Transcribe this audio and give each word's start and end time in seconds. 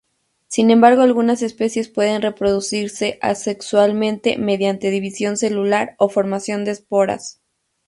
Sin 0.47 0.71
embargo, 0.71 1.03
algunas 1.03 1.43
especies 1.43 1.87
pueden 1.87 2.23
reproducirse 2.23 3.19
asexualmente, 3.21 4.35
mediante 4.39 4.89
división 4.89 5.37
celular 5.37 5.93
o 5.99 6.09
formación 6.09 6.65
de 6.65 6.71
esporas. 6.71 7.39